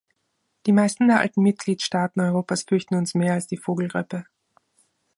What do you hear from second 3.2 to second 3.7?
als die